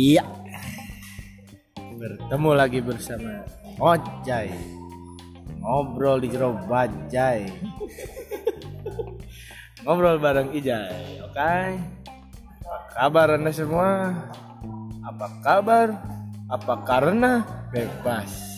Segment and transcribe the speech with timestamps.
[0.00, 0.24] Iya.
[1.76, 3.44] Bertemu lagi bersama
[3.76, 4.48] Ojai.
[5.60, 7.44] Ngobrol di jero bajai.
[9.84, 11.52] Ngobrol bareng Ijai, oke?
[12.64, 14.08] Apa kabar Anda semua?
[15.04, 15.88] Apa kabar?
[16.48, 18.48] Apa karena bebas?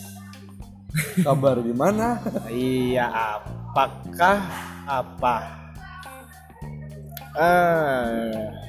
[1.27, 2.21] Kabar gimana?
[2.53, 4.45] Iya, apakah
[4.85, 5.37] apa?
[7.33, 8.62] Ah,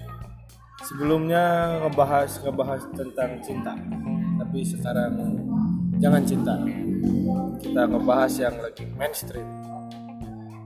[0.84, 3.74] sebelumnya ngebahas ngebahas tentang cinta,
[4.44, 5.40] tapi sekarang
[5.98, 6.56] jangan cinta.
[7.64, 9.48] Kita ngebahas yang lagi mainstream.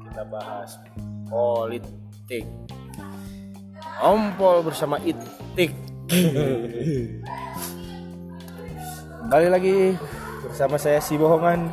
[0.10, 0.82] Kita bahas
[1.30, 2.46] politik.
[4.02, 5.74] Ompol bersama Itik.
[9.22, 9.94] Kembali lagi
[10.42, 11.70] bersama saya si bohongan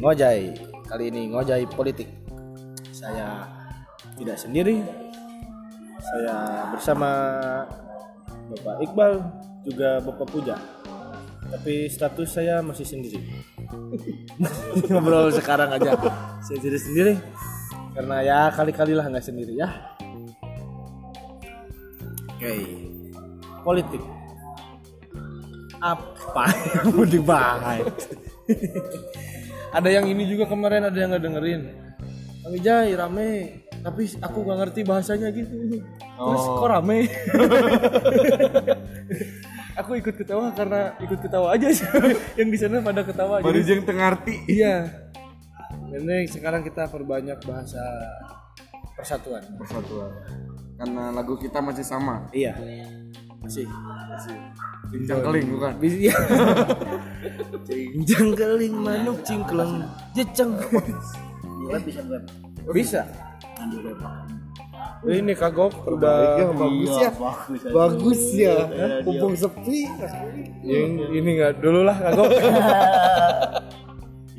[0.00, 0.56] Ngojai.
[0.88, 2.08] Kali ini Ngojai politik.
[2.88, 3.44] Saya
[4.16, 5.05] tidak sendiri.
[6.06, 6.36] Saya
[6.70, 7.10] bersama
[8.52, 9.12] Bapak Iqbal
[9.66, 10.56] juga Bapak Puja.
[11.46, 13.22] Tapi status saya masih sendiri.
[14.90, 15.94] Ngobrol sekarang aja.
[16.42, 17.14] Saya tidak sendiri.
[17.94, 19.68] Karena ya kali-kalilah nggak sendiri ya.
[22.34, 22.54] Oke.
[23.66, 24.02] Politik
[25.80, 27.84] apa yang mau dibahas
[29.76, 31.62] ada yang ini juga kemarin ada yang nggak dengerin
[32.42, 33.30] Kang Ijay rame
[33.86, 35.78] tapi aku nggak ngerti bahasanya gitu.
[35.94, 37.06] Terus kok rame?
[39.78, 41.86] Aku ikut ketawa karena ikut ketawa aja sih.
[42.40, 44.42] Yang di sana pada ketawa Baru jadi jeng tengarti.
[44.50, 44.90] iya.
[45.86, 47.78] Ini sekarang kita perbanyak bahasa
[48.98, 49.44] persatuan.
[49.54, 50.10] Persatuan.
[50.80, 52.26] Karena lagu kita masih sama.
[52.34, 52.58] iya.
[53.38, 53.68] Masih.
[53.70, 54.34] Masih.
[54.86, 55.72] Cincang keling bukan?
[55.82, 56.14] bisa ya
[57.68, 59.82] cincang keling manuk cingkleng
[60.14, 60.56] jeceng.
[61.84, 62.02] Bisa.
[62.70, 63.02] Bisa
[65.06, 67.10] ini kagok udah Iya, bagus ya.
[67.72, 68.56] Bagus ya.
[69.06, 69.80] Mumpung sepi.
[70.66, 72.26] yang ini nggak dulu lah kagok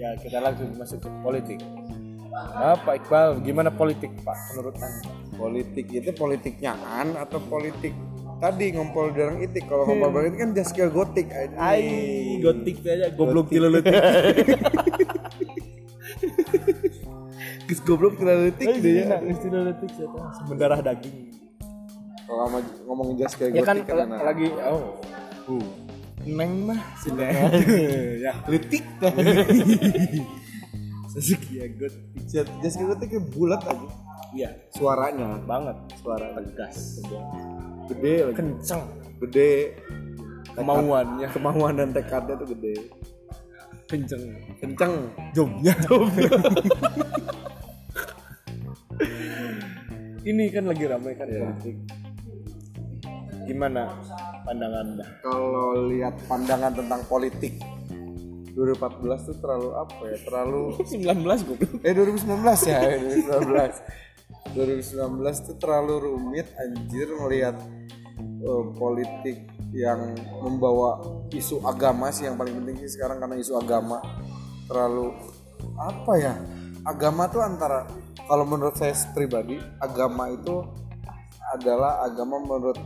[0.02, 1.60] ya kita langsung masuk ke politik.
[2.54, 5.10] Apa Iqbal gimana politik pak menurut anda?
[5.34, 7.98] Politik itu politiknya an atau politik
[8.38, 9.66] tadi ngompol darang itik?
[9.66, 13.90] Kalau ngompol darang itik kan jaskel gotik Ai, gotik aja goblok tilulutik
[17.68, 20.20] Gus goblok tilulutik deh ya Geus tilulutik siapa?
[20.48, 21.36] Mendarah daging.
[22.28, 25.00] kalau sama ngomong jaskel Ya kan kan lagi oh.
[25.48, 25.64] Uh.
[26.28, 27.28] Neng mah sudah.
[28.26, 28.34] ya.
[28.52, 28.84] litik
[31.08, 32.04] Sasuke ya gotik.
[32.60, 33.88] jaskel gotik kan bulat aja
[34.36, 37.00] Iya, suaranya banget suara tegas.
[37.88, 38.84] gede lagi Kencang
[39.24, 39.52] gede
[40.52, 42.76] kemauannya, kemauan dan tekadnya tuh gede
[43.88, 44.20] kenceng.
[44.60, 44.94] kenceng
[45.32, 45.72] Jobnya.
[50.28, 51.76] Ini kan lagi ramai kan politik.
[53.48, 53.96] Gimana
[54.44, 55.06] pandangan Anda?
[55.24, 57.56] kalau lihat pandangan tentang politik
[58.56, 60.62] 2014 tuh terlalu apa ya terlalu
[61.00, 61.80] 19 goblok.
[61.84, 62.80] eh 2019 ya
[64.52, 67.56] 2019 2019 tuh terlalu rumit anjir melihat
[68.20, 70.12] eh, politik yang
[70.44, 71.00] membawa
[71.32, 74.00] isu agama sih yang paling penting sih sekarang karena isu agama
[74.68, 75.12] terlalu
[75.76, 76.34] apa ya
[76.84, 77.84] agama tuh antara
[78.28, 80.68] kalau menurut saya pribadi agama itu
[81.56, 82.78] adalah agama menurut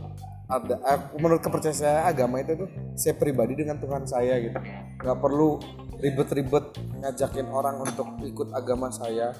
[0.46, 4.58] ada eh, menurut kepercayaan saya agama itu tuh saya pribadi dengan Tuhan saya gitu.
[5.02, 5.58] Nggak perlu
[5.98, 6.64] ribet-ribet
[7.02, 9.32] ngajakin orang untuk ikut agama saya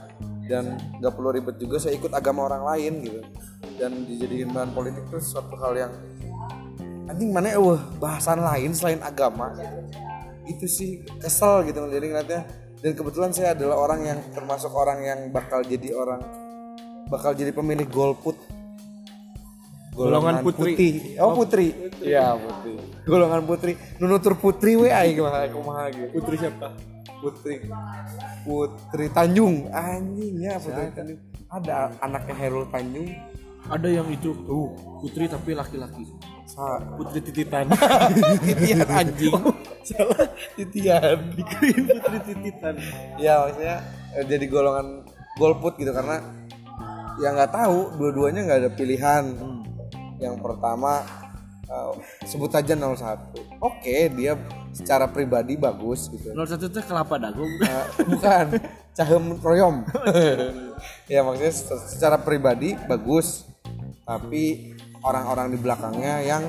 [0.49, 3.21] dan nggak perlu ribet juga saya ikut agama orang lain gitu.
[3.77, 5.93] Dan dijadikan bahan politik itu suatu hal yang
[7.11, 9.53] anjing mana wah bahasan lain selain agama.
[10.49, 12.43] Itu sih kesel gitu jadi ngeliatnya
[12.83, 16.21] dan kebetulan saya adalah orang yang termasuk orang yang bakal jadi orang
[17.07, 18.35] bakal jadi pemilih golput
[19.93, 20.73] Golongan putri.
[20.73, 20.95] putih.
[21.21, 21.69] Oh, putri.
[22.01, 22.81] Iya, putri.
[23.05, 23.73] Golongan putri.
[24.01, 26.09] Nunutur putri we aing kumaha kumaha gitu.
[26.17, 26.73] Putri siapa?
[27.21, 27.69] Putri.
[28.41, 29.69] Putri Tanjung.
[29.69, 31.21] Anjingnya Putri Tanjung.
[31.53, 33.05] Ada anaknya Herul Tanjung.
[33.71, 36.03] Ada yang itu tuh putri tapi laki-laki.
[36.99, 37.71] Putri tititan.
[38.47, 39.33] titian anjing.
[39.83, 41.17] Salah titian.
[41.33, 42.75] Dikirain putri tititan.
[43.17, 43.77] ya maksudnya
[44.15, 45.07] eh, jadi golongan
[45.39, 46.21] golput gitu karena
[47.17, 49.25] ya nggak tahu dua-duanya nggak ada pilihan
[50.19, 51.01] yang pertama
[51.65, 51.93] eh,
[52.27, 52.93] sebut aja 01
[53.59, 54.37] oke dia
[54.73, 57.45] secara pribadi bagus gitu 01 teh kelapa dagu.
[57.45, 58.47] Eh, bukan
[58.97, 59.89] cahem royom
[61.13, 63.49] ya maksudnya se- secara pribadi bagus
[64.03, 66.43] tapi orang-orang di belakangnya yang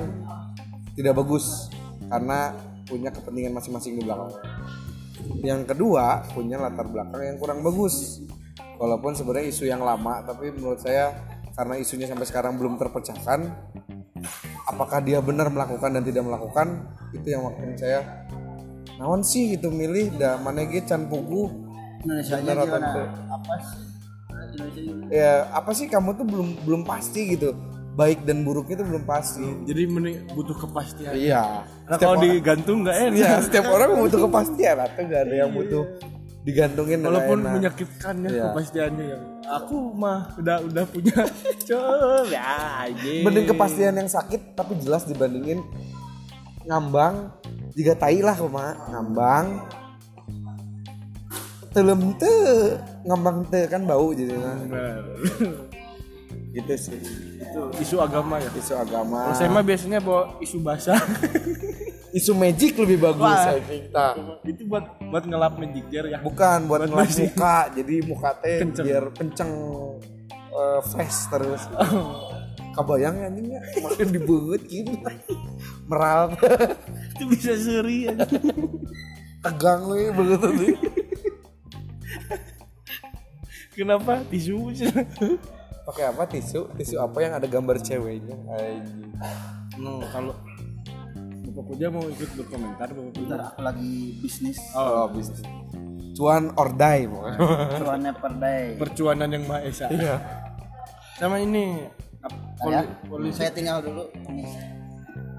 [0.94, 1.70] tidak bagus
[2.10, 2.54] karena
[2.86, 4.34] punya kepentingan masing-masing di belakang.
[5.42, 8.22] Yang kedua punya latar belakang yang kurang bagus.
[8.78, 11.14] Walaupun sebenarnya isu yang lama tapi menurut saya
[11.54, 13.40] karena isunya sampai sekarang belum terpecahkan
[14.66, 18.26] apakah dia benar melakukan dan tidak melakukan itu yang makin saya
[18.98, 21.50] naon sih gitu milih dah mana ge can pugu
[22.04, 22.90] Indonesia gimana?
[23.30, 23.93] apa sih
[24.54, 27.52] Indonesia gimana ya apa sih kamu tuh belum belum pasti gitu.
[27.94, 29.46] Baik dan buruknya itu belum pasti.
[29.70, 31.14] Jadi mending butuh kepastian.
[31.14, 31.62] Iya.
[31.86, 33.18] Nah, kalau digantung nggak enak.
[33.22, 34.82] Iya, setiap orang butuh kepastian.
[34.82, 35.84] Atau nggak ada yang butuh
[36.42, 37.54] digantungin walaupun enak.
[37.56, 38.44] menyakitkan ya Iya.
[38.50, 41.16] kepastiannya yang aku mah udah udah punya
[41.70, 42.44] cowok ya
[42.84, 45.62] aja Mending kepastian yang sakit tapi jelas dibandingin
[46.66, 47.30] ngambang.
[47.78, 49.70] Jika tai lah mah ngambang.
[51.74, 52.34] Telem te
[53.04, 55.04] ngambang te kan bau jadi Benar.
[56.54, 57.00] gitu sih.
[57.42, 58.50] Itu isu agama ya?
[58.54, 59.30] Isu agama.
[59.32, 60.98] Kalau saya mah biasanya bawa isu basah.
[62.14, 63.42] Isu magic lebih bagus Wah.
[63.42, 64.08] saya kita
[64.46, 66.22] itu buat buat ngelap magic jar ya?
[66.22, 67.34] Bukan buat ngelap masih.
[67.34, 67.58] muka.
[67.74, 68.86] Jadi muka teh Kenceng.
[68.86, 69.52] biar kenceng
[70.54, 71.62] eh, fresh terus.
[72.78, 74.94] Kabayang ya anjingnya makin dibeut gitu.
[75.90, 76.38] Meral
[77.18, 78.14] itu bisa seri ya
[79.44, 80.74] tegang we begitu nih
[83.74, 84.22] kenapa?
[84.30, 84.72] Tisu.
[85.88, 86.24] Pakai apa?
[86.30, 86.72] Tisu?
[86.80, 88.38] Tisu apa yang ada gambar ceweknya?
[88.56, 89.12] Anjing.
[89.82, 90.34] No kalau
[91.44, 94.58] Bapak Puja mau ikut berkomentar Bapak Puja aku lagi bisnis.
[94.74, 95.44] Oh bisnis.
[96.14, 97.38] Cuan or die pokoknya.
[97.82, 98.66] cuannya per day.
[98.78, 99.90] Percuanan yang maha esa.
[99.90, 100.16] Iya.
[101.18, 101.90] Sama ini
[102.62, 104.46] poli- politik saya tinggal dulu ini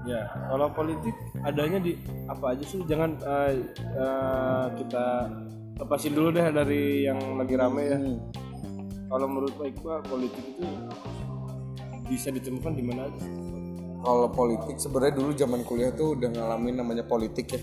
[0.05, 0.21] ya
[0.53, 1.97] kalau politik adanya di
[2.29, 2.79] apa aja sih?
[2.85, 5.05] Jangan eh, eh, kita
[5.75, 7.97] lepasin dulu deh dari yang lagi rame ya
[9.05, 10.65] kalau menurut Pak Iqbal politik itu
[12.05, 13.23] bisa ditemukan di mana aja
[14.05, 17.61] kalau politik sebenarnya dulu zaman kuliah tuh udah ngalamin namanya politik ya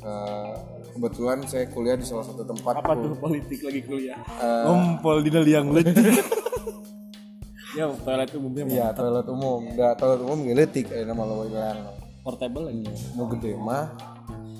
[0.00, 0.52] Eh,
[0.96, 3.12] kebetulan saya kuliah di salah satu tempat apa tuh.
[3.20, 4.16] politik lagi kuliah
[4.64, 5.92] ngompol di liang letik
[7.76, 9.60] ya toilet umumnya Iya, toilet umum.
[9.60, 11.84] Enggak toilet umum ngeletik eh nama lo bilang.
[12.24, 13.92] portable lagi Mau gede mah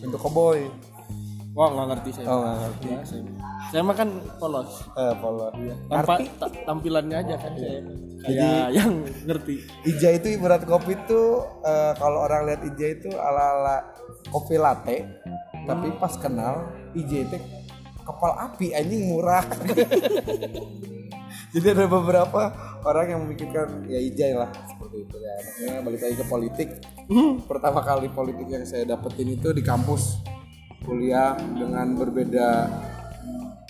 [0.04, 0.68] untuk koboi.
[1.50, 2.86] Wah nggak ngerti saya Oh, nggak ngerti.
[2.86, 3.22] Ya, saya,
[3.68, 5.50] saya mah kan polos Eh, follow.
[5.86, 7.80] tanpa ta- tampilannya aja kan saya
[8.20, 8.92] kayak yang
[9.24, 11.28] ngerti Ija itu ibarat kopi tuh
[11.62, 13.82] eh, kalau orang lihat Ija itu ala-ala
[14.26, 15.08] kopi latte,
[15.64, 17.36] tapi pas kenal Ija itu
[18.00, 19.44] kapal api anjing murah.
[21.50, 22.42] Jadi ada beberapa
[22.80, 25.34] orang yang memikirkan ya Ijai lah seperti itu ya.
[25.36, 26.68] Makanya balik lagi ke politik.
[27.44, 30.22] Pertama kali politik yang saya dapetin itu di kampus
[30.90, 32.48] kuliah dengan berbeda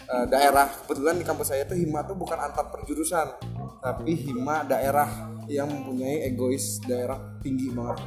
[0.09, 0.73] eh, daerah.
[0.73, 3.37] Kebetulan di kampus saya tuh hima tuh bukan antar perjurusan,
[3.85, 8.01] tapi hima daerah yang mempunyai egois daerah tinggi banget.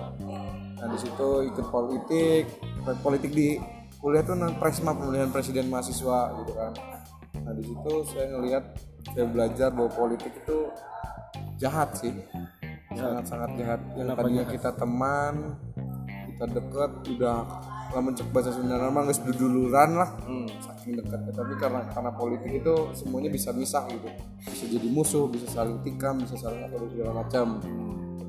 [0.82, 2.50] Nah di situ ikut politik,
[3.06, 3.62] politik di
[4.02, 6.74] kuliah tuh non presma pemilihan presiden mahasiswa gitu kan.
[7.46, 8.66] Nah di situ saya ngelihat
[9.14, 10.58] saya belajar bahwa politik itu
[11.62, 12.16] jahat sih,
[12.96, 13.82] sangat-sangat jahat.
[14.00, 15.36] Yang tadinya kita teman,
[16.34, 17.40] kita deket, udah
[17.94, 20.10] lama cek bahasa Sunda mah geus duduluran lah.
[20.60, 24.10] Saking dekatnya tapi karena karena politik itu semuanya bisa misah gitu.
[24.44, 27.62] Bisa jadi musuh bisa saling tikam bisa saling apa segala macam.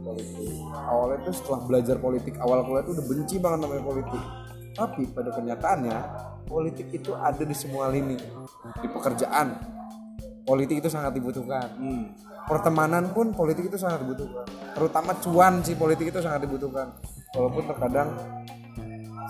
[0.04, 0.52] Politik.
[0.68, 4.22] Awalnya tuh setelah belajar politik awal kuliah tuh udah benci banget namanya politik.
[4.76, 5.98] Tapi pada kenyataannya
[6.44, 8.20] politik itu ada di semua lini.
[8.84, 9.72] Di pekerjaan.
[10.44, 11.72] Politik itu sangat dibutuhkan.
[12.44, 14.44] Pertemanan pun politik itu sangat dibutuhkan.
[14.76, 16.92] Terutama cuan sih politik itu sangat dibutuhkan.
[17.32, 18.12] Walaupun terkadang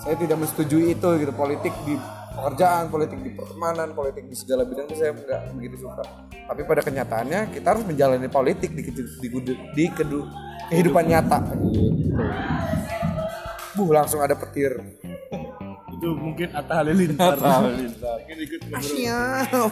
[0.02, 1.32] saya tidak menyetujui itu gitu.
[1.34, 1.94] Politik di
[2.34, 6.02] pekerjaan politik di pertemanan politik di segala bidang itu saya nggak begitu suka.
[6.50, 10.28] Tapi pada kenyataannya kita harus menjalani politik di, di, di, di kedu-
[10.68, 11.38] kehidupan nyata.
[11.54, 11.94] Gitu.
[13.74, 14.70] buh langsung ada petir.
[15.90, 17.38] Itu mungkin Atta Halilintar.
[17.38, 19.70] Mungkin ikut ngobrol.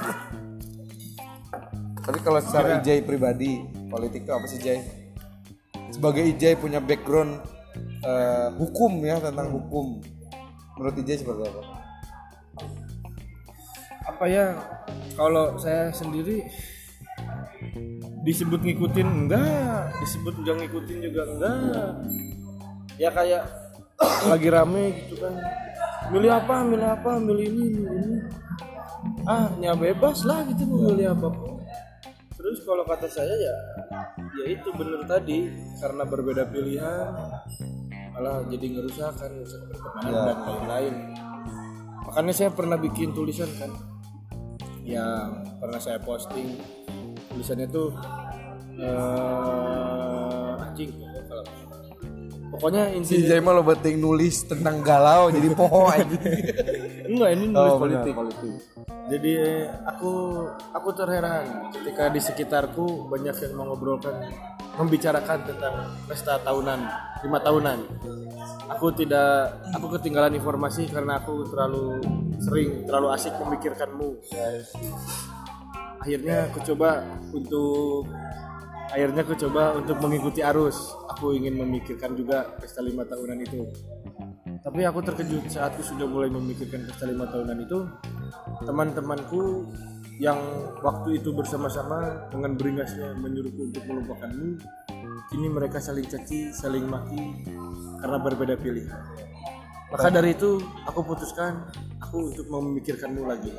[2.03, 4.83] tapi kalau secara Ijai pribadi politik itu apa sih Jai
[5.95, 7.39] sebagai Ijai punya background
[8.03, 10.03] eh, hukum ya tentang hukum.
[10.79, 11.63] Menurut Ijai seperti apa?
[14.03, 14.59] Apa ya
[15.15, 16.43] kalau saya sendiri
[18.23, 21.93] disebut ngikutin enggak disebut enggak ngikutin juga enggak.
[22.99, 23.47] Ya kayak
[24.31, 25.35] lagi rame gitu kan.
[26.11, 28.19] Milih apa milih apa milih ini milih ini.
[29.27, 31.63] Ah ya bebas lah gitu mau milih apa pun.
[32.35, 33.57] Terus kalau kata saya ya
[34.43, 35.47] ya itu bener tadi
[35.79, 37.32] karena berbeda pilihan
[38.13, 40.95] malah jadi ngerusak kan ngerusak pertemanan dan lain-lain.
[42.03, 43.73] Makanya saya pernah bikin tulisan kan
[44.85, 46.59] yang pernah saya posting.
[47.29, 47.89] Tulisannya tuh
[48.77, 50.91] eh anjing
[51.29, 51.45] kalau
[52.53, 56.05] pokoknya si inti Ijai mah lo beting nulis tentang galau jadi poho aja.
[57.09, 58.13] Enggak ini nulis Oh, politik.
[58.13, 58.53] politik.
[59.09, 59.33] jadi
[59.85, 60.13] aku
[60.73, 64.15] aku terheran ketika di sekitarku banyak yang mengobrolkan
[64.77, 65.75] membicarakan tentang
[66.09, 66.81] pesta tahunan
[67.23, 67.79] lima tahunan.
[68.79, 72.01] Aku tidak aku ketinggalan informasi karena aku terlalu
[72.41, 74.09] sering terlalu asik memikirkanmu.
[76.03, 78.11] Akhirnya aku coba untuk
[78.91, 80.97] akhirnya aku coba untuk mengikuti arus.
[81.15, 83.63] Aku ingin memikirkan juga pesta lima tahunan itu.
[84.63, 87.87] Tapi aku terkejut saat aku sudah mulai memikirkan pesta lima tahunan itu.
[88.63, 89.69] Teman-temanku
[90.21, 90.39] yang
[90.85, 94.61] waktu itu bersama-sama dengan beringasnya menyuruhku untuk melupakanmu
[95.33, 97.45] kini mereka saling caci saling maki
[98.03, 99.03] karena berbeda pilihan
[99.93, 101.69] maka dari itu aku putuskan
[102.01, 103.53] aku untuk memikirkanmu lagi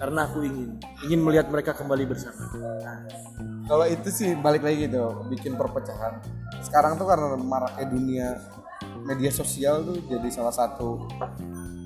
[0.00, 0.76] karena aku ingin
[1.08, 2.44] ingin melihat mereka kembali bersama
[3.66, 6.22] Kalau itu sih balik lagi gitu, bikin perpecahan.
[6.62, 8.28] Sekarang tuh karena maraknya dunia
[9.02, 11.02] media sosial tuh jadi salah satu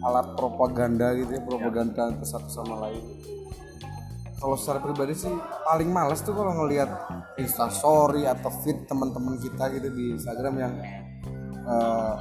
[0.04, 3.00] alat propaganda gitu ya, propaganda antara satu sama lain.
[4.40, 5.28] Kalau secara pribadi sih
[5.68, 6.88] paling males tuh kalau ngelihat
[7.36, 10.72] instastory atau feed teman-teman kita gitu di Instagram yang
[11.68, 12.14] eh,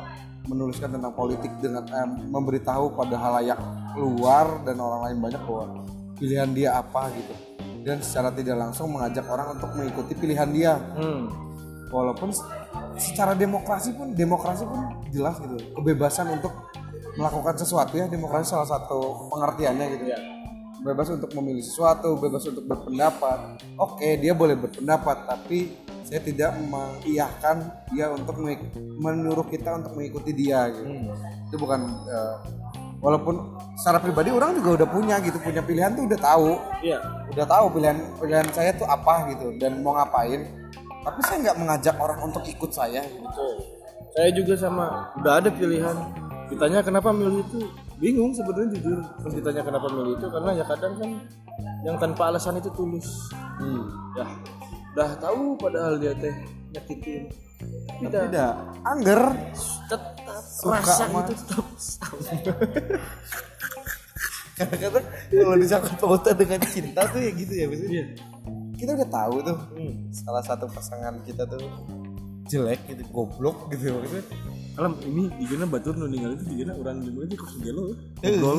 [0.52, 3.60] menuliskan tentang politik dengan eh, memberitahu pada halayak
[3.96, 5.88] luar dan orang lain banyak bahwa
[6.20, 7.34] pilihan dia apa gitu.
[7.88, 10.76] Dan secara tidak langsung mengajak orang untuk mengikuti pilihan dia.
[11.00, 11.48] Hmm.
[11.90, 12.30] walaupun
[13.02, 15.58] secara demokrasi pun demokrasi pun jelas gitu.
[15.74, 16.54] Kebebasan untuk
[17.18, 20.06] melakukan sesuatu ya demokrasi salah satu pengertiannya gitu.
[20.14, 20.39] Ya
[20.80, 25.76] bebas untuk memilih sesuatu bebas untuk berpendapat oke dia boleh berpendapat tapi
[26.08, 28.40] saya tidak mengiyahkan dia untuk
[28.98, 31.14] menyuruh kita untuk mengikuti dia gitu
[31.52, 32.36] itu bukan eh,
[33.04, 36.50] walaupun secara pribadi orang juga udah punya gitu punya pilihan tuh udah tahu
[36.82, 40.60] iya udah tahu pilihan pilihan saya tuh apa gitu dan mau ngapain
[41.00, 43.24] tapi saya nggak mengajak orang untuk ikut saya gitu.
[43.24, 43.56] Betul.
[44.12, 44.86] Saya juga sama.
[45.22, 45.96] Udah ada pilihan.
[46.52, 47.62] Ditanya kenapa milih itu,
[48.00, 49.00] bingung sebenarnya jujur.
[49.20, 51.10] Pas ditanya kenapa milih itu karena ya kadang kan
[51.84, 53.08] yang tanpa alasan itu tulus.
[53.60, 53.84] Hmm.
[54.16, 54.26] Ya,
[54.96, 56.36] udah tahu padahal dia teh
[56.72, 57.28] nyakitin.
[58.00, 58.52] Tapi dah tidak
[58.82, 59.22] angger
[59.86, 60.04] tetap
[60.40, 61.24] Suka rasa mah.
[61.24, 62.18] itu tetap sama.
[64.56, 68.04] kadang-kadang kalau disangkut pautan dengan cinta tuh ya gitu ya maksudnya
[68.76, 69.94] kita udah tahu tuh Hmm.
[70.12, 71.64] salah satu pasangan kita tuh
[72.48, 74.24] jelek gitu goblok gitu maksudnya
[74.80, 77.50] Alam ini digana batur nu ninggal itu digana orang juga aja kok.
[77.60, 78.58] Ngobrol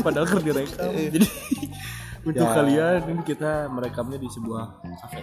[0.00, 0.88] padahal kerja direkam.
[0.88, 1.26] Jadi
[2.28, 2.52] untuk Ya.
[2.52, 4.64] kalian ini kita merekamnya di sebuah
[5.00, 5.20] kafe.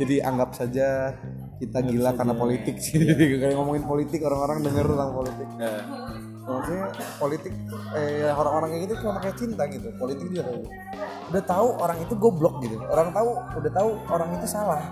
[0.00, 1.12] jadi anggap saja
[1.56, 3.00] kita gila karena politik sih.
[3.40, 5.48] Kayak ngomongin politik orang-orang denger tentang politik.
[5.56, 5.80] Nah,
[6.46, 6.86] maksudnya
[7.16, 7.52] politik
[7.92, 9.88] eh orang-orang kayak gitu cuma kayak cinta gitu.
[9.96, 10.70] Politik juga kayak gitu.
[11.26, 12.76] udah tahu orang itu goblok gitu.
[12.86, 14.84] Orang tahu udah tahu orang itu salah.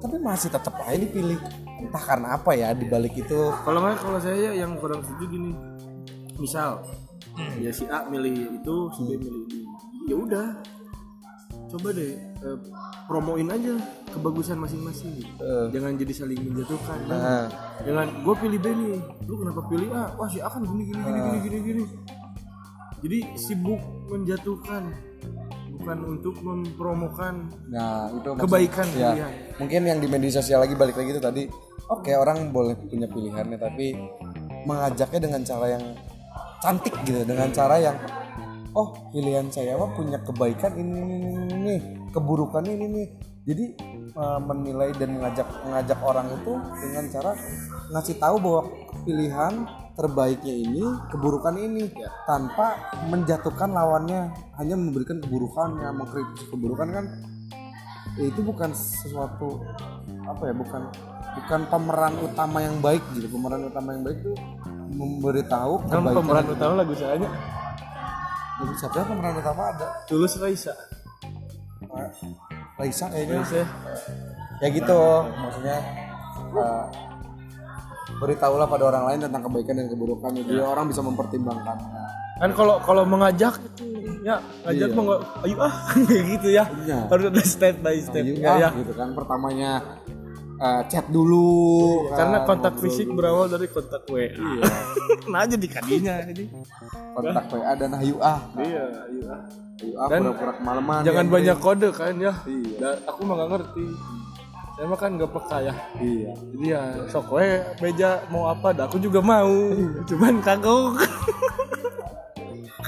[0.00, 1.40] Tapi masih tetap aja dipilih
[1.84, 3.40] entah karena apa ya dibalik itu.
[3.64, 5.52] Kalau nggak kalau saya yang kurang setuju gini.
[6.40, 6.82] Misal
[7.58, 9.62] ya si A milih itu si B milih ini.
[10.08, 10.46] Ya udah
[11.74, 12.58] coba deh eh,
[13.10, 13.74] promoin aja
[14.14, 15.26] kebagusan masing-masing.
[15.42, 15.66] Eh.
[15.74, 16.98] jangan jadi saling menjatuhkan.
[17.10, 17.18] Kan?
[17.18, 17.44] nah,
[17.82, 18.94] jangan gue pilih B nih
[19.26, 20.14] lu kenapa pilih A?
[20.14, 21.84] Wah si A kan gini gini gini gini gini gini.
[23.04, 24.88] Jadi sibuk menjatuhkan
[25.74, 29.10] bukan untuk mempromokan nah itu maksud- kebaikan ya.
[29.14, 29.32] pilihan.
[29.54, 31.42] Mungkin yang di media sosial lagi balik lagi itu tadi
[31.90, 33.94] oke orang boleh punya pilihannya tapi
[34.64, 35.84] mengajaknya dengan cara yang
[36.64, 37.96] cantik gitu dengan cara yang
[38.74, 41.76] oh pilihan saya mah punya kebaikan ini ini ini, ini, ini,
[42.10, 43.06] keburukan ini nih
[43.44, 43.64] jadi
[44.16, 47.32] eh, menilai dan mengajak mengajak orang itu dengan cara
[47.92, 48.62] ngasih tahu bahwa
[49.04, 49.54] pilihan
[49.94, 51.86] terbaiknya ini keburukan ini
[52.26, 57.04] tanpa menjatuhkan lawannya hanya memberikan keburukannya mengkritisi keburukan kan?
[58.14, 59.62] Ya itu bukan sesuatu
[60.26, 60.82] apa ya bukan
[61.34, 63.26] bukan pemeran utama yang baik gitu.
[63.30, 64.34] Pemeran utama yang baik itu
[64.94, 67.18] memberitahu kan pemeran utama lagu saya
[68.54, 69.88] Lagu siapa ya pemeran utama ada?
[70.06, 70.74] Tulus Raisa.
[72.78, 73.42] Raisa kayaknya.
[73.42, 73.62] Raisa.
[74.62, 75.00] Ya gitu.
[75.26, 75.78] Maksudnya
[76.54, 76.84] eh,
[78.18, 80.30] beritahulah pada orang lain tentang kebaikan dan keburukan.
[80.32, 81.76] Jadi orang bisa mempertimbangkan.
[82.34, 83.62] Kan kalau kalau mengajak
[84.24, 84.96] ya ngajak Iya.
[84.98, 85.74] nggak ayo ah
[86.34, 86.64] gitu ya.
[86.82, 86.98] Iya.
[87.06, 88.68] harus ada step by step Ayo, ya, ah, ya.
[88.74, 89.08] gitu kan.
[89.12, 89.70] Pertamanya
[90.58, 92.08] eh, chat dulu.
[92.10, 93.16] Karena kan, kontak fisik dulu.
[93.22, 94.32] berawal dari kontak WA
[95.30, 96.50] nah aja di kadinya ini.
[97.14, 99.40] Kontak WA dan ayo ah iya ayo ah
[99.78, 102.32] ayo ah pura-pura kemalaman jangan ya, banyak kode kan ya.
[102.44, 102.76] Iya.
[102.80, 103.84] Dan aku mah nggak ngerti
[104.74, 105.74] saya mah kan nggak peka ya.
[106.02, 106.32] Iya.
[106.34, 109.54] Jadi ya sok we meja mau apa dah aku juga mau.
[110.02, 110.98] Cuman kagok.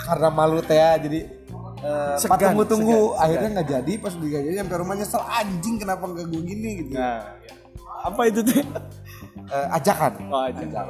[0.07, 1.27] Karena malu teh ya, jadi
[2.19, 6.27] Segan, pas tunggu-tunggu akhirnya nggak jadi pas udah jadi sampai rumah nyesel anjing kenapa nggak
[6.27, 6.71] gue gini?
[6.83, 6.99] Gitu.
[6.99, 7.55] Nah ya.
[8.03, 8.67] apa itu teh?
[9.47, 10.13] Eh, ajakan.
[10.27, 10.59] Oh, aja.
[10.59, 10.87] ajakan.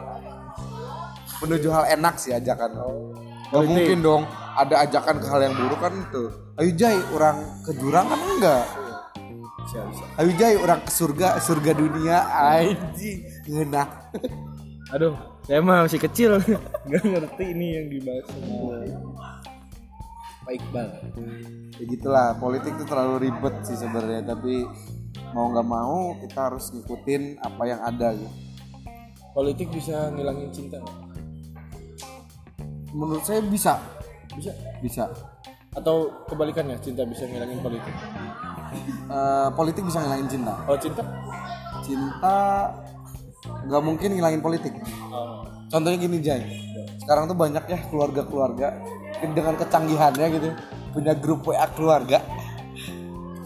[1.44, 2.72] Menuju hal enak sih ajakan.
[2.72, 3.68] Gak Politik.
[3.68, 4.22] mungkin dong
[4.56, 6.32] ada ajakan ke hal yang buruk kan tuh.
[6.56, 8.64] Ayo jai orang ke jurang kan enggak
[10.16, 13.26] Ayo Jai orang ke surga, surga dunia anjing.
[13.50, 13.88] Ngeunah.
[14.94, 16.38] aduh saya mah masih kecil
[16.86, 18.26] nggak ngerti ini yang dibahas
[20.46, 20.88] Pak Iqbal
[21.74, 24.62] Ya gitulah, politik itu terlalu ribet sih sebenarnya, tapi
[25.34, 28.30] mau nggak mau kita harus ngikutin apa yang ada gitu.
[29.34, 30.78] politik bisa ngilangin cinta?
[32.94, 33.82] Menurut saya bisa,
[34.38, 35.10] bisa bisa.
[35.74, 37.92] atau kebalikannya cinta bisa ngilangin politik
[39.06, 40.54] Eh, politik bisa ngilangin cinta.
[40.66, 41.02] oh cinta
[41.86, 42.36] Cinta
[43.46, 44.74] nggak mungkin ngilangin politik.
[45.10, 45.46] oh.
[45.66, 46.42] Contohnya gini Jai,
[47.02, 48.78] sekarang tuh banyak ya keluarga-keluarga
[49.22, 50.48] dengan kecanggihannya gitu
[50.94, 52.22] punya grup WA keluarga.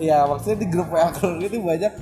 [0.01, 1.93] Iya maksudnya di grup WA keluarga itu banyak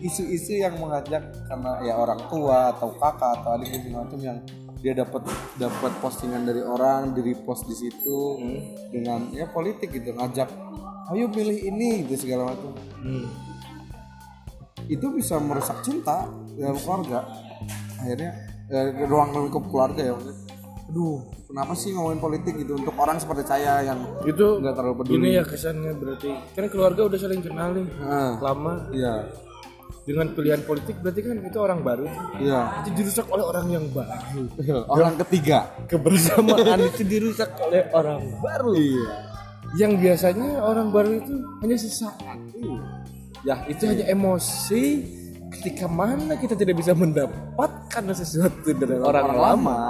[0.00, 4.38] isu-isu yang mengajak karena ya orang tua atau kakak atau adik segala macam yang
[4.84, 5.24] dia dapat
[5.56, 8.38] dapat postingan dari orang di repost di situ
[8.92, 10.52] dengan ya politik gitu ngajak
[11.14, 12.74] ayo pilih ini gitu segala macam.
[13.02, 13.26] Hmm.
[14.86, 17.26] itu bisa merusak cinta dalam keluarga.
[17.98, 18.30] Akhirnya
[18.70, 20.46] eh, ruang lingkup keluarga ya maksudnya.
[20.86, 21.18] aduh
[21.50, 22.78] kenapa sih ngomongin politik gitu?
[22.78, 25.18] Untuk orang seperti saya yang itu nggak terlalu peduli.
[25.18, 26.30] ini ya kesannya berarti.
[26.54, 28.74] Kan keluarga udah saling kenal nih Nah, lama.
[28.94, 29.14] Iya.
[30.06, 32.06] Dengan pilihan politik berarti kan itu orang baru.
[32.38, 32.86] Iya.
[32.86, 34.42] Itu dirusak oleh orang yang baru.
[34.86, 35.66] Orang ketiga.
[35.90, 38.70] Kebersamaan itu dirusak oleh orang baru.
[38.78, 39.25] Iya
[39.76, 42.38] yang biasanya orang baru itu hanya sesaat.
[43.44, 44.84] Ya itu hanya emosi
[45.52, 49.44] ketika mana kita tidak bisa mendapatkan sesuatu dari orang, orang lama.
[49.44, 49.80] lama.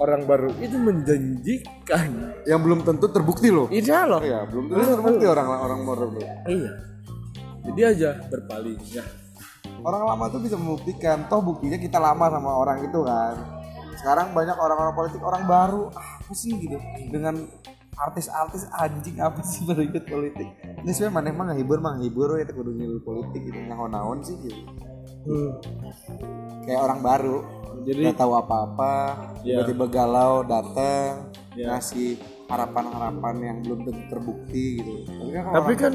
[0.00, 2.08] Orang baru itu menjanjikan.
[2.48, 3.68] Yang belum tentu terbukti loh.
[3.68, 4.20] Iya loh.
[4.24, 6.24] Iya belum tentu terbukti orang orang baru tuh.
[6.48, 6.72] iya.
[7.62, 9.04] Jadi aja berpaling ya.
[9.82, 13.34] Orang lama tuh bisa membuktikan toh buktinya kita lama sama orang itu kan.
[13.98, 16.78] Sekarang banyak orang-orang politik orang baru apa sih gitu.
[17.10, 17.46] Dengan
[17.92, 20.48] artis-artis anjing apa sih baru ikut politik
[20.80, 24.60] ini sebenarnya mana emang ngehibur mah ngehibur ya kudu ngilul politik gitu naon-naon sih gitu
[25.22, 25.54] Hmm.
[26.66, 27.36] kayak orang baru
[27.86, 28.94] Jadi- nggak tahu apa-apa
[29.42, 29.62] Iya.
[29.62, 31.66] tiba-tiba galau datang Iya.
[31.70, 32.18] ngasih
[32.50, 35.94] harapan-harapan yang belum tentu terbukti gitu tapi kan tapi kan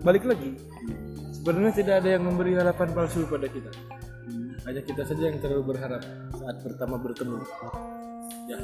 [0.00, 0.50] balik lagi
[1.32, 3.70] sebenarnya tidak ada yang memberi harapan palsu pada kita
[4.62, 6.02] hanya kita saja yang terlalu berharap
[6.32, 7.42] saat pertama bertemu
[8.46, 8.58] ya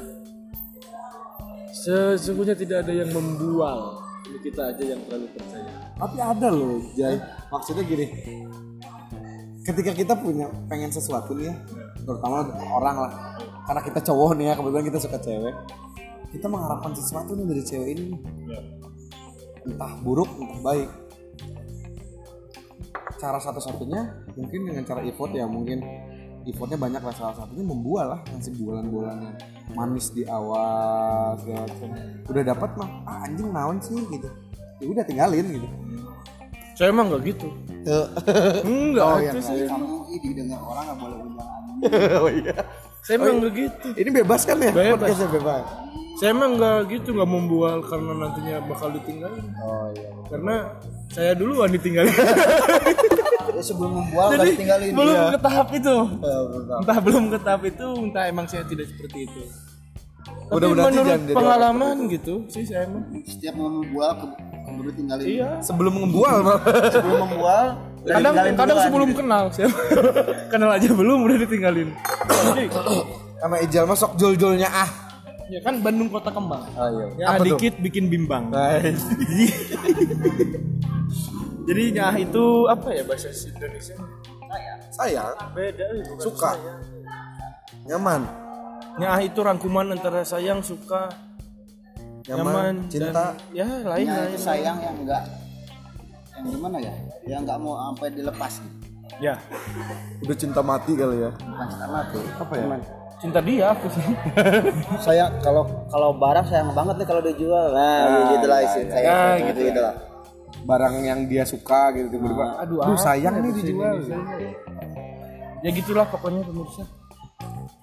[1.83, 5.71] sesungguhnya tidak ada yang membual ini kita aja yang terlalu percaya.
[5.99, 7.19] Tapi ada loh Jai.
[7.51, 8.07] Maksudnya gini.
[9.63, 11.55] Ketika kita punya pengen sesuatu nih ya
[12.03, 13.11] terutama orang lah.
[13.67, 15.55] Karena kita cowok nih ya kebetulan kita suka cewek.
[16.31, 18.03] Kita mengharapkan sesuatu nih dari cewek ini.
[18.47, 18.63] Nih.
[19.63, 20.89] entah buruk entah baik.
[23.19, 25.79] Cara satu-satunya mungkin dengan cara effort ya mungkin
[26.45, 27.13] effortnya banyak lah.
[27.15, 29.35] Salah satunya membual lah ngasih bulan-bulan yang
[29.73, 31.89] manis di awal segala macam.
[32.29, 33.99] Udah dapat mah ah, anjing naon sih?
[34.09, 34.29] gitu.
[34.81, 35.67] Ya udah tinggalin gitu.
[36.73, 37.47] Saya emang nggak gitu.
[38.67, 39.67] Enggak Oh, itu iya, sih.
[39.67, 41.79] kamu ini didengar orang nggak boleh bilang anjing.
[42.23, 42.55] Oh iya.
[43.03, 43.87] Saya emang nggak gitu.
[43.99, 44.71] ini bebas kan ya?
[44.71, 44.99] Bebas.
[45.03, 45.63] Podcastnya bebas.
[46.17, 49.45] Saya emang nggak gitu nggak membual karena nantinya bakal ditinggalin.
[49.59, 50.55] Oh iya karena
[51.13, 52.09] saya duluan ditinggalin
[53.59, 55.23] sebelum membual nggak ditinggalin belum Iya.
[55.29, 56.77] ke tahap itu benar.
[56.79, 59.41] entah belum ke tahap itu entah emang saya tidak seperti itu.
[60.43, 61.35] Tapi Mudah-mudahan sih menurut jangan jadi.
[61.35, 63.03] pengalaman gitu sih saya emang.
[63.23, 65.49] Setiap mau membual ke- keburu tinggalin iya.
[65.59, 67.65] Sebelum malah sebelum membual
[68.03, 69.19] udah kadang kadang sebelum gitu.
[69.19, 69.67] kenal saya
[70.51, 71.89] kenal aja belum udah ditinggalin.
[72.27, 72.63] Jadi,
[73.37, 74.89] sama Ijal mah sok jol-jolnya ah.
[75.45, 76.63] Ya kan Bandung kota kembang.
[76.73, 77.05] Oh iya.
[77.15, 77.55] Ya apa tuh?
[77.55, 78.47] dikit bikin bimbang.
[78.49, 78.79] Nah,
[81.63, 83.95] jadi nyah itu apa ya bahasa Indonesia?
[84.93, 86.51] Sayang beda eh, bukan suka.
[86.53, 86.81] sayang.
[87.83, 88.21] nyaman.
[88.93, 91.09] Nyah itu rangkuman antara sayang suka
[92.23, 93.09] nyaman, nyaman, cinta.
[93.33, 94.29] dan- ya lain Ya, lain.
[94.29, 95.23] itu sayang yang enggak.
[96.33, 96.93] Yang gimana ya?
[97.25, 98.53] Yang nggak mau sampai dilepas.
[98.59, 98.85] Gitu
[99.19, 99.33] ya.
[100.21, 101.31] Udah cinta mati kali ya.
[101.33, 102.17] Bukan cinta mati.
[102.37, 102.65] Apa ya?
[103.17, 104.05] Cinta dia aku sih.
[104.99, 109.19] Sayang kalau kalau barang sayang banget nih kalau dijual nah gitu lah isi kayak ya,
[109.41, 109.95] gitu, gitu gitu lah
[110.63, 113.95] barang yang dia suka gitu tiba-tiba aduh, aduh apa sayang ya nih dijual.
[115.63, 116.83] ya gitulah pokoknya pemirsa.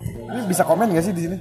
[0.00, 1.38] Ini bisa komen gak sih di sini?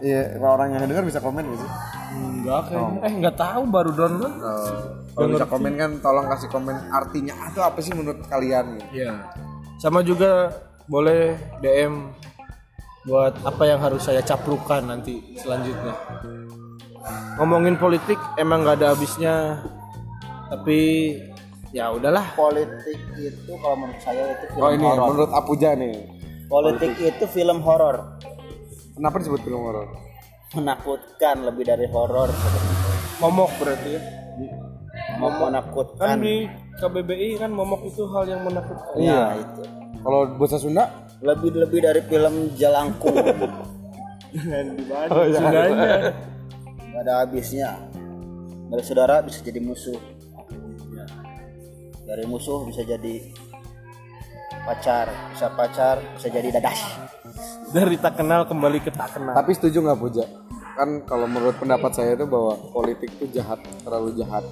[0.00, 1.70] Iya, kalau orang yang dengar bisa komen gak sih?
[2.10, 2.98] enggak kayaknya.
[3.04, 4.34] Eh enggak tahu baru download.
[5.12, 7.34] Kalau bisa komen kan tolong kasih komen artinya.
[7.52, 8.80] Itu apa sih menurut kalian?
[8.80, 9.04] Gitu.
[9.04, 9.12] ya
[9.80, 10.52] sama juga
[10.84, 12.12] boleh DM
[13.08, 15.96] buat apa yang harus saya caprukan nanti selanjutnya.
[17.40, 19.64] Ngomongin politik emang nggak ada habisnya
[20.50, 20.80] tapi
[21.70, 22.34] ya udahlah.
[22.34, 25.06] Politik itu kalau menurut saya itu film Oh ini horor.
[25.08, 25.94] menurut Apuja nih.
[26.46, 28.18] politik itu film horor.
[28.92, 29.86] Kenapa disebut film horor?
[30.50, 32.26] menakutkan lebih dari horor.
[33.22, 34.02] Momok berarti ya?
[35.14, 36.16] Mau kan menakutkan.
[36.18, 38.98] Di KBBI kan momok itu hal yang menakutkan.
[38.98, 39.62] Ya itu.
[40.02, 40.90] Kalau bahasa Sunda?
[41.20, 43.12] lebih lebih dari film Jalangkung
[44.32, 45.24] jangan dibahas Oh.
[45.28, 45.94] Sundanya.
[46.80, 47.70] Nggak ada habisnya.
[48.66, 49.94] Dari saudara bisa jadi musuh.
[49.94, 50.00] Ya.
[52.10, 53.22] Dari musuh bisa jadi
[54.66, 56.82] pacar bisa pacar bisa jadi dadas
[57.70, 60.26] dari tak kenal kembali ke tak kenal Tapi setuju nggak Puja?
[60.74, 64.42] Kan kalau menurut pendapat saya itu bahwa politik itu jahat, terlalu jahat,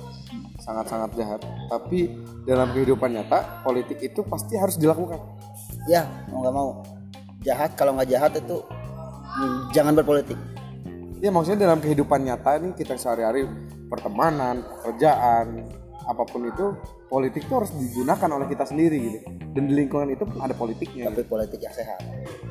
[0.63, 1.41] sangat-sangat jahat.
[1.73, 2.15] Tapi
[2.47, 5.19] dalam kehidupan nyata, politik itu pasti harus dilakukan.
[5.89, 6.69] ya mau nggak mau
[7.41, 10.37] jahat kalau nggak jahat itu mm, jangan berpolitik
[11.19, 13.43] Ya maksudnya dalam kehidupan nyata ini kita sehari-hari
[13.91, 15.67] pertemanan, pekerjaan,
[16.09, 16.73] apa pun itu
[17.13, 19.19] politik itu harus digunakan oleh kita sendiri gitu.
[19.53, 21.13] Dan di lingkungan itu pun ada politiknya.
[21.13, 22.01] tapi politik yang sehat.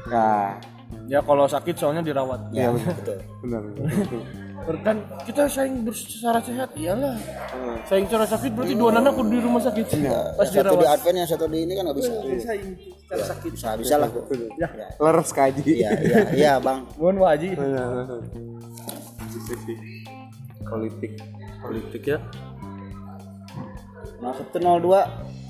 [0.06, 0.62] Nah,
[1.10, 2.54] ya kalau sakit soalnya dirawat.
[2.54, 3.18] Ya betul.
[3.42, 3.62] benar.
[3.74, 4.22] betul.
[4.84, 7.18] dan kita saing secara sehat iyalah.
[7.90, 9.86] Saing secara sakit berarti dua anak di rumah sakit.
[10.38, 12.12] Pas yang satu di advent yang satu di ini kan nggak bisa.
[12.46, 13.52] Saing secara sakit.
[13.58, 14.10] Bisa bisa lah.
[14.60, 14.70] Ya.
[15.02, 15.62] Leres kaji.
[15.66, 16.86] iya iya iya bang.
[17.02, 17.58] Mohon wajib
[20.68, 21.12] politik.
[21.58, 22.20] politik ya
[24.18, 25.02] nah satu nol dua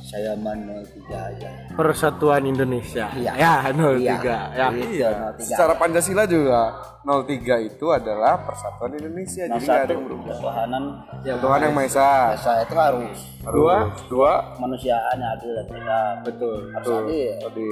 [0.02, 3.32] saya man nol tiga aja Persatuan Indonesia Iya.
[3.34, 4.16] ya 03 Iya.
[4.52, 5.48] ya Iya, nol tiga.
[5.48, 6.62] Secara Pancasila juga
[7.02, 7.28] 03
[7.62, 9.44] itu adalah Persatuan Indonesia.
[9.46, 10.32] Nah, Jadi nggak ada yang berubah.
[10.34, 10.84] ketuhanan
[11.22, 12.12] Tuhan yang Maha Esa.
[12.36, 13.76] saya itu harus Dua,
[14.08, 17.00] dua, kemanusiaan yang adil dan tegak betul, harus betul.
[17.06, 17.70] adil Tadi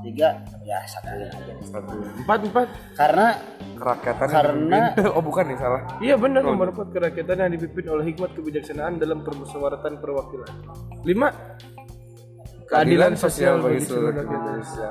[0.00, 0.28] tiga
[0.62, 1.92] ya satuin aja satu
[2.24, 2.68] empat empat.
[2.96, 3.26] Karena
[3.76, 5.80] kerakyatan Karena- dipimpin- oh bukan nih salah.
[6.00, 6.40] iya benar.
[6.42, 10.52] Nomor empat kerakyatan yang dipimpin oleh hikmat kebijaksanaan dalam permusyawaratan perwakilan.
[11.04, 11.28] Lima.
[12.64, 14.88] Keadilan sosial bagi seluruh rakyat Indonesia.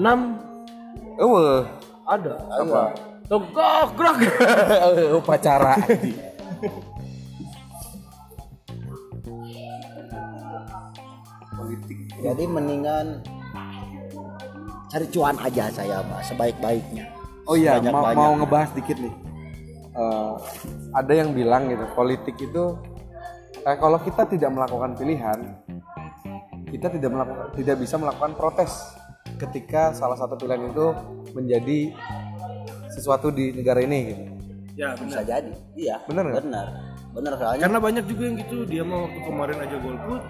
[0.00, 0.20] enam.
[1.20, 1.60] Oh,
[2.08, 2.34] ada.
[2.48, 2.82] Apa?
[3.28, 4.16] tegak gerak.
[5.14, 5.74] Upacara.
[11.50, 11.98] Politik.
[12.20, 13.06] jadi mendingan
[14.90, 19.10] cari cuan aja saya mah sebaik-baiknya Oh iya, mau, mau ngebahas dikit nih.
[19.90, 20.34] Eh,
[20.94, 22.78] ada yang bilang gitu, politik itu
[23.66, 25.58] eh, kalau kita tidak melakukan pilihan,
[26.70, 28.94] kita tidak melakukan, tidak bisa melakukan protes
[29.34, 30.86] ketika salah satu pilihan itu
[31.34, 31.90] menjadi
[32.94, 34.22] sesuatu di negara ini gitu.
[34.74, 36.42] ya bisa jadi iya nggak?
[36.42, 36.66] benar
[37.14, 40.22] benar soalnya karena banyak juga yang gitu dia mau waktu kemarin aja golput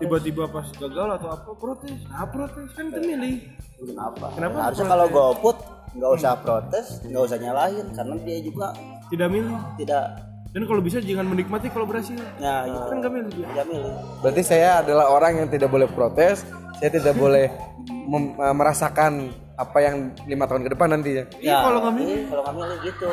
[0.00, 1.98] tiba-tiba pas gagal atau apa protes.
[2.08, 2.68] Nah protes.
[2.76, 3.34] Kan itu milih.
[3.82, 4.26] Kenapa?
[4.36, 5.56] Kenapa harusnya kalau golput
[5.92, 8.72] nggak usah protes nggak usah nyalahin karena dia juga
[9.12, 9.56] tidak milih.
[9.76, 12.20] tidak dan kalau bisa jangan menikmati kalau berhasil.
[12.36, 13.46] Ya gitu kan nggak milih dia.
[13.48, 13.92] Tidak milih.
[14.20, 16.44] Berarti saya adalah orang yang tidak boleh protes,
[16.76, 17.48] saya tidak boleh
[17.88, 21.24] mem- eh, merasakan apa yang lima tahun ke depan nantinya.
[21.36, 22.16] Iya, kalau nggak milih.
[22.16, 23.08] iya, kalau nggak milih gitu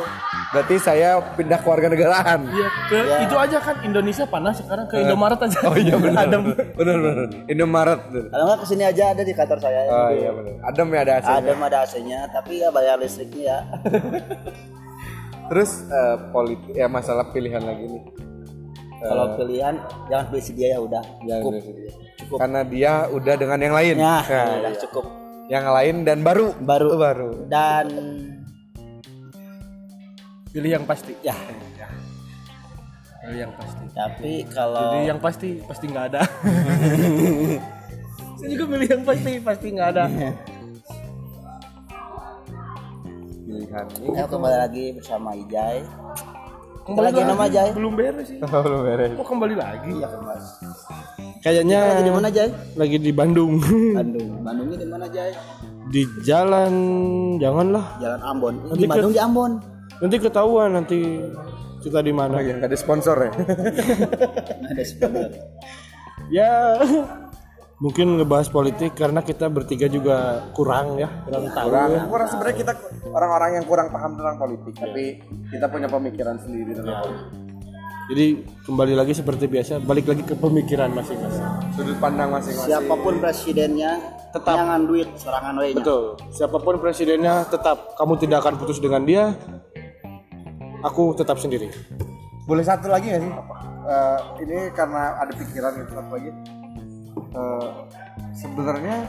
[0.56, 2.39] Berarti saya pindah keluarga negaraan.
[2.47, 2.97] Iya, ke
[3.28, 5.60] itu aja kan Indonesia panas sekarang ke Indomaret aja.
[5.67, 6.25] Oh iya benar.
[6.25, 6.41] Adem.
[6.80, 7.28] Benar benar.
[7.45, 7.99] Indomaret.
[8.32, 10.54] kalau nggak ke sini aja ada di kantor saya Oh iya benar.
[10.63, 11.28] Adem ya ada AC.
[11.28, 13.58] ada ada AC-nya tapi ya bayar listriknya ya
[15.49, 18.04] Terus eh, politik ya masalah pilihan lagi nih.
[18.99, 19.80] kalau pilihan
[20.12, 21.91] jangan pilih si dia ya udah cukup ini.
[22.36, 23.95] Karena dia udah dengan yang lain.
[23.95, 25.06] ya Nah, udah cukup
[25.49, 26.53] yang lain dan baru.
[26.62, 27.29] baru Baru.
[27.49, 27.88] dan
[30.49, 31.13] Pilih yang pasti.
[31.21, 31.38] ya
[33.21, 33.83] Pilih yang pasti.
[33.93, 36.21] tapi kalau Jadi yang pasti pasti nggak ada.
[38.39, 40.05] Saya juga pilih yang pasti pasti nggak ada.
[43.43, 44.07] Pilihan ini.
[44.13, 45.81] ya kembali lagi bersama Ijay
[46.85, 47.69] Kembali lagi nama Jay?
[47.69, 48.41] Belum beres sih.
[48.65, 49.13] Belum beres.
[49.13, 49.89] Kok kembali lagi?
[49.93, 50.45] iya kembali
[51.39, 53.54] Kayaknya lagi di mana Jay lagi di Bandung.
[53.99, 55.32] Bandung Bandungnya di mana Jay
[55.89, 56.73] di jalan
[57.39, 57.86] janganlah.
[57.97, 59.52] Jalan Ambon Nanti di ke- Bandung di Ambon
[59.99, 60.99] Nanti ketahuan nanti
[61.80, 62.43] kita di mana.
[62.43, 63.32] Yang nggak ada sponsor ya.
[64.69, 65.41] ada sebenarnya
[66.30, 66.52] Ya
[67.80, 71.67] mungkin ngebahas politik karena kita bertiga juga kurang ya, kurang tahu.
[71.71, 72.02] kurang ya.
[72.12, 72.73] kurang sebenarnya kita
[73.08, 77.48] orang-orang yang kurang paham tentang politik tapi kita punya pemikiran sendiri tentang politik
[78.10, 78.26] Jadi
[78.65, 81.45] kembali lagi seperti biasa, balik lagi ke pemikiran masing-masing.
[81.78, 84.56] sudut pandang masing-masing siapa pun presidennya Tetap.
[84.58, 86.17] jangan duit serangan we Betul.
[86.30, 89.38] Siapa pun presidennya tetap kamu tidak akan putus dengan dia.
[90.82, 91.69] Aku tetap sendiri.
[92.43, 93.34] boleh satu lagi nggak sih
[93.86, 96.30] Eh, ini karena ada pikiran gitu satu lagi
[97.30, 97.67] Eh,
[98.34, 99.06] sebenarnya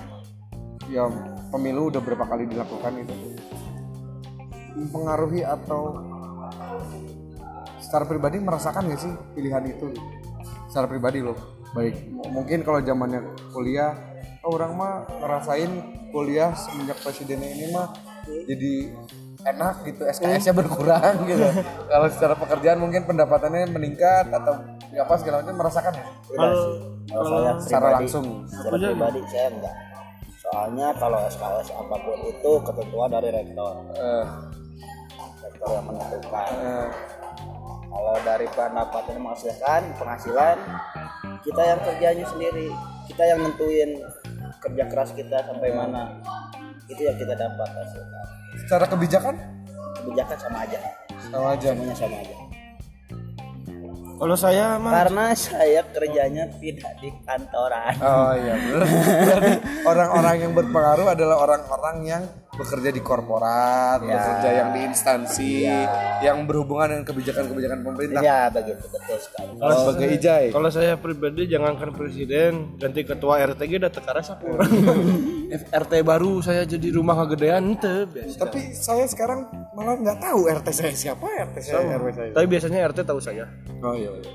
[0.86, 1.08] ya
[1.48, 3.16] pemilu udah berapa kali dilakukan itu
[4.76, 5.96] mempengaruhi atau
[7.90, 9.90] secara pribadi merasakan nggak sih pilihan itu
[10.66, 11.34] secara pribadi loh
[11.72, 13.18] baik M- mungkin kalau zamannya
[13.50, 13.98] kuliah
[14.40, 15.70] oh, orang mah ngerasain
[16.08, 17.90] kuliah semenjak presidennya ini mah
[18.46, 18.94] jadi
[19.42, 21.42] enak gitu SKS-nya berkurang gitu
[21.84, 24.54] kalau secara pekerjaan mungkin pendapatannya meningkat atau
[24.86, 26.06] nggak apa segala macam merasakan ya.
[27.10, 29.74] Kalau saya secara pribadi, langsung secara pribadi saya enggak.
[30.36, 33.74] Soalnya kalau SKS apa pun itu ketentuan dari rektor.
[33.92, 34.24] Eh,
[35.40, 36.48] Rektor yang menentukan.
[36.60, 36.86] eh,
[37.90, 40.56] Kalau dari pendapatan yang menghasilkan penghasilan
[41.42, 42.68] kita yang kerjanya sendiri,
[43.04, 43.90] kita yang nentuin
[44.60, 46.14] kerja keras kita sampai mana.
[46.86, 48.26] Itu yang kita dapat hasilkan.
[48.56, 49.34] secara kebijakan
[49.96, 50.78] Kebijakan sama aja.
[51.22, 52.34] sama aja Semuanya sama aja.
[54.20, 57.94] Kalau saya mah Karena saya kerjanya tidak di kantoran.
[58.00, 62.22] oh iya benar berarti orang-orang yang berpengaruh adalah orang-orang yang
[62.60, 65.64] bekerja di korporat bekerja yang di instansi
[66.20, 69.56] yang berhubungan dengan kebijakan-kebijakan pemerintah Ya begitu betul sekali.
[69.56, 74.44] kalau sebagai ijai kalau saya pribadi jangankan presiden ganti ketua RT ge udah tekaras aku
[74.52, 74.70] orang
[75.82, 78.36] RT baru saya jadi rumah kegedean ente biasa.
[78.38, 82.78] tapi saya sekarang malah nggak tahu RT saya siapa RT saya RW saya Tapi biasanya
[82.86, 83.48] RT tahu saya.
[83.80, 84.30] oh iya, iya.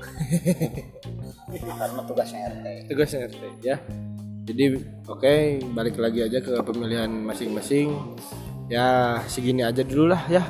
[1.56, 2.66] Karena tugasnya RT.
[2.90, 3.76] Tugasnya RT ya.
[4.46, 4.78] Jadi
[5.10, 5.34] oke
[5.74, 7.90] balik lagi aja ke pemilihan masing-masing.
[8.70, 10.46] Ya segini aja dulu lah ya.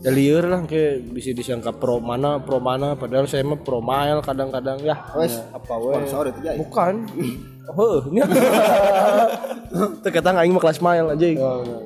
[0.00, 4.24] Ya liur lah kayak bisa disangka pro mana pro mana padahal saya mah pro mile
[4.24, 4.96] kadang-kadang ya.
[5.12, 6.08] Wes, apa wes?
[6.08, 6.52] Sponsor itu ya.
[6.56, 6.94] Bukan.
[7.66, 8.22] Oh, ini.
[10.06, 11.26] Kata aing mah kelas mile aja.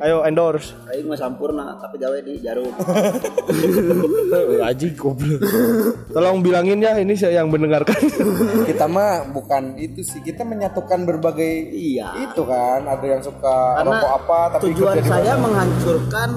[0.05, 0.77] Ayo endorse.
[0.93, 2.69] Aing mah sampurna tapi gawe di jarum.
[4.69, 5.41] Aji goblok.
[6.13, 7.97] Tolong bilangin ya ini saya yang mendengarkan.
[8.69, 12.29] kita mah bukan itu sih kita menyatukan berbagai Iya.
[12.29, 16.31] itu kan ada yang suka Karena rokok apa tapi tujuan saya menghancurkan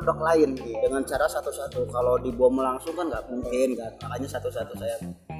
[0.00, 1.84] produk lain dengan cara satu-satu.
[1.86, 3.92] Kalau dibom langsung kan nggak mungkin kan.
[4.00, 4.96] Makanya satu-satu saya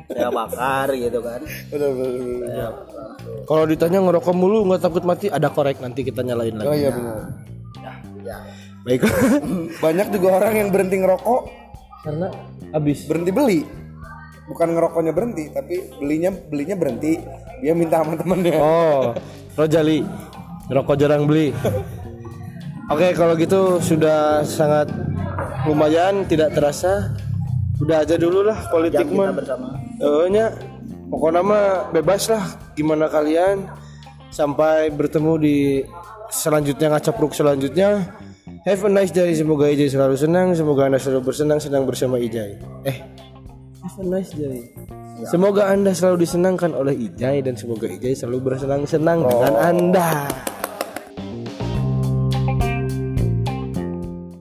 [0.06, 1.40] saya bakar gitu kan.
[1.66, 2.38] Betul, betul, betul.
[2.44, 3.40] Saya langsung.
[3.42, 6.76] Kalau ditanya ngerokok mulu nggak takut mati ada korek nanti kita nyalain oh lagi.
[6.78, 7.18] iya benar
[8.20, 8.36] Ya.
[8.84, 9.00] Baik.
[9.84, 11.40] banyak juga orang yang berhenti ngerokok
[12.00, 12.28] Karena
[12.70, 13.08] habis.
[13.08, 13.60] berhenti beli
[14.44, 17.16] bukan ngerokoknya berhenti tapi belinya belinya berhenti
[17.58, 19.16] dia minta sama temennya Oh,
[19.54, 20.04] Rojali.
[20.68, 21.50] Rokok jarang beli.
[22.90, 24.90] Oke, kalau gitu sudah sangat
[25.62, 27.14] lumayan tidak terasa.
[27.78, 29.32] Udah aja dulu lah politik mah.
[29.32, 29.78] bersama.
[30.02, 30.52] Eh, nya
[31.10, 32.44] pokoknya mah bebas lah
[32.78, 33.66] gimana kalian
[34.30, 35.56] sampai bertemu di
[36.30, 38.06] selanjutnya ngacapruk selanjutnya
[38.62, 42.62] have a nice day semoga Ijay selalu senang semoga anda selalu bersenang senang bersama Ijay
[42.86, 42.98] eh
[43.82, 44.70] have a nice day
[45.26, 50.30] semoga anda selalu disenangkan oleh Ijay dan semoga Ijay selalu bersenang senang dengan anda